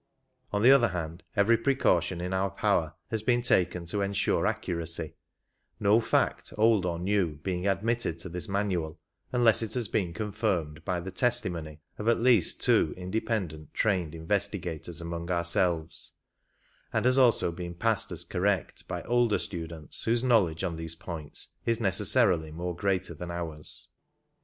On 0.51 0.63
the 0.63 0.71
other 0.71 0.87
hand 0.87 1.21
every 1.35 1.59
precaution 1.59 2.21
in 2.21 2.33
our 2.33 2.49
power 2.49 2.95
has 3.11 3.21
been 3.21 3.43
taken 3.43 3.85
to 3.85 4.01
ensure 4.01 4.47
accuracy, 4.47 5.13
no 5.79 5.99
fact, 5.99 6.51
old 6.57 6.87
or 6.87 6.97
new, 6.97 7.35
being 7.35 7.67
admitted 7.67 8.17
to 8.17 8.29
this 8.29 8.49
manual 8.49 8.99
unless 9.31 9.61
it 9.61 9.75
has 9.75 9.87
been 9.87 10.11
confirmed 10.11 10.83
by 10.83 10.99
the 10.99 11.11
testimony 11.11 11.81
of 11.99 12.07
at 12.07 12.19
least 12.19 12.61
two 12.63 12.95
independent 12.97 13.75
trained 13.75 14.15
investigators 14.15 15.01
among 15.01 15.29
ourselves, 15.29 16.13
and 16.91 17.05
has 17.05 17.19
also 17.19 17.51
been 17.51 17.75
passed 17.75 18.11
as 18.11 18.25
correct 18.25 18.87
by 18.87 19.03
older 19.03 19.37
students 19.37 20.05
whose 20.05 20.23
knowledge 20.23 20.63
on 20.63 20.77
these 20.77 20.95
points 20.95 21.49
is 21.63 21.79
necessarily 21.79 22.51
much 22.51 22.75
greater 22.77 23.13
than 23.13 23.29
ours. 23.29 23.89